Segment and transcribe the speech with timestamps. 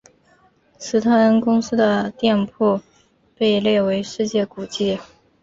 [0.79, 2.81] 斯特恩公司的店铺
[3.37, 4.97] 被列为历史古迹。